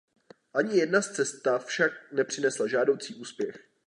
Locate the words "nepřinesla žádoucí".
2.11-3.15